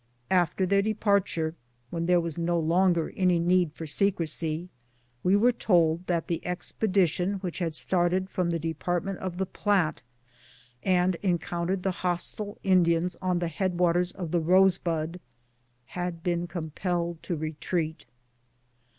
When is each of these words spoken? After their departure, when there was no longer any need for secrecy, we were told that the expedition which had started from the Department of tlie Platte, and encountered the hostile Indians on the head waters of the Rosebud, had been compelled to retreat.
After 0.31 0.65
their 0.65 0.81
departure, 0.81 1.53
when 1.91 2.07
there 2.07 2.19
was 2.19 2.35
no 2.35 2.57
longer 2.57 3.13
any 3.15 3.37
need 3.37 3.71
for 3.73 3.85
secrecy, 3.85 4.67
we 5.23 5.35
were 5.35 5.51
told 5.51 6.07
that 6.07 6.25
the 6.25 6.43
expedition 6.43 7.33
which 7.41 7.59
had 7.59 7.75
started 7.75 8.27
from 8.27 8.49
the 8.49 8.57
Department 8.57 9.19
of 9.19 9.37
tlie 9.37 9.53
Platte, 9.53 10.01
and 10.81 11.17
encountered 11.21 11.83
the 11.83 11.91
hostile 12.01 12.57
Indians 12.63 13.15
on 13.21 13.37
the 13.37 13.47
head 13.47 13.77
waters 13.77 14.11
of 14.11 14.31
the 14.31 14.39
Rosebud, 14.41 15.19
had 15.85 16.23
been 16.23 16.47
compelled 16.47 17.21
to 17.21 17.35
retreat. 17.35 18.07